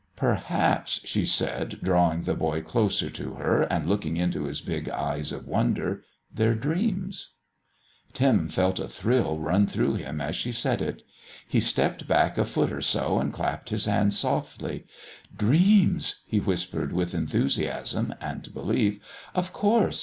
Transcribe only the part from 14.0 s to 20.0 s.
softly. "Dreams!" he whispered with enthusiasm and belief; "of course!